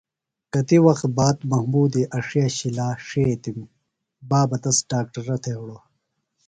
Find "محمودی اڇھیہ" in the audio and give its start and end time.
1.51-2.47